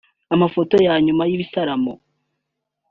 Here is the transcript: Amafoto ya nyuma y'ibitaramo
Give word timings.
Amafoto 0.33 0.75
ya 0.85 0.95
nyuma 1.05 1.23
y'ibitaramo 1.29 1.93